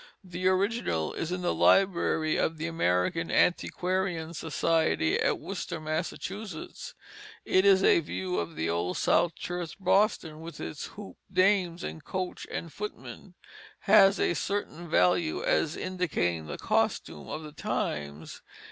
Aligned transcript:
The 0.23 0.47
original 0.47 1.13
is 1.13 1.31
in 1.31 1.43
the 1.43 1.53
library 1.53 2.35
of 2.35 2.57
the 2.57 2.65
American 2.65 3.29
Antiquarian 3.29 4.33
Society 4.33 5.19
at 5.19 5.37
Worcester, 5.37 5.79
Massachusetts. 5.79 6.95
It 7.45 7.65
is 7.65 7.83
a 7.83 7.99
view 7.99 8.39
of 8.39 8.55
the 8.55 8.67
Old 8.67 8.97
South 8.97 9.35
Church, 9.35 9.77
Boston; 9.79 10.31
and 10.31 10.41
with 10.41 10.59
its 10.59 10.85
hooped 10.97 11.19
dames 11.31 11.83
and 11.83 12.03
coach 12.03 12.47
and 12.49 12.73
footman, 12.73 13.35
has 13.81 14.19
a 14.19 14.33
certain 14.33 14.89
value 14.89 15.43
as 15.43 15.77
indicating 15.77 16.47
the 16.47 16.57
costume 16.57 17.29
of 17.29 17.43
the 17.43 17.51
times. 17.51 18.41